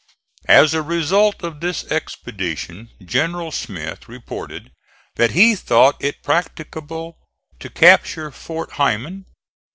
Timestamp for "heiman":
8.71-9.25